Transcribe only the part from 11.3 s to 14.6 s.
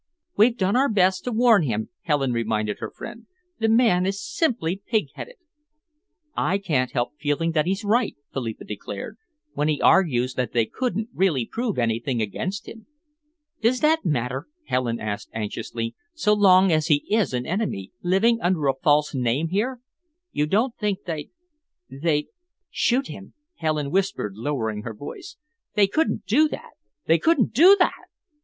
prove anything against him." "Does that matter,"